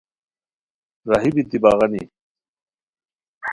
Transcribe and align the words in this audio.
راہی 1.09 1.29
بیتی 1.35 1.57
بغانی 1.63 2.03